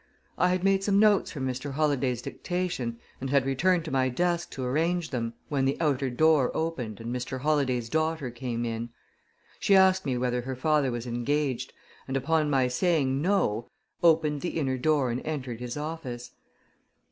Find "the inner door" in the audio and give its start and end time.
14.41-15.11